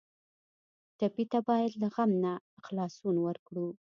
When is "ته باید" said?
1.31-1.71